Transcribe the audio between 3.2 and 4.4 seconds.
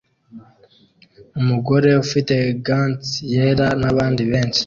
yera nabandi